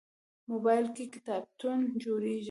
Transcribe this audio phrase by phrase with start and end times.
[0.49, 2.39] موبایل کې کتابتون جوړېږي.